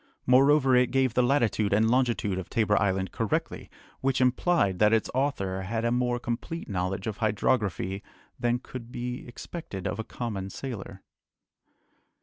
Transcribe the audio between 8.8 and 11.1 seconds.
be expected of a common sailor.